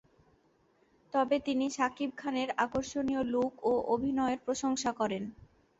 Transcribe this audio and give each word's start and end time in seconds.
তবে 1.13 1.35
তিনি 1.47 1.65
শাকিব 1.77 2.11
খানের 2.17 2.49
আকর্ষণীয় 2.63 3.23
লুক 3.33 3.51
ও 3.63 3.73
অভিনয়ের 3.93 4.39
প্রশংসা 4.45 4.91
করেন। 4.99 5.23